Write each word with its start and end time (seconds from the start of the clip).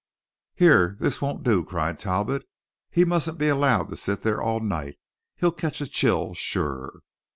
"Here, 0.55 0.97
this 0.99 1.21
won't 1.21 1.43
do!" 1.43 1.63
cried 1.63 1.99
Talbot. 1.99 2.43
"He 2.89 3.05
mustn't 3.05 3.37
be 3.37 3.49
allowed 3.49 3.91
to 3.91 3.95
sit 3.95 4.21
there 4.21 4.41
all 4.41 4.59
night; 4.59 4.97
he'll 5.35 5.51
catch 5.51 5.79
a 5.79 5.85
chill 5.85 6.33
sure. 6.33 7.01